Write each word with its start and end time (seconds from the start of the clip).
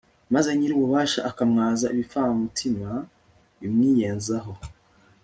maze 0.33 0.49
nyir'ububasha 0.55 1.19
akamwaza 1.29 1.85
ibipfamutima 1.93 2.89
bimwiyenzaho 3.59 4.53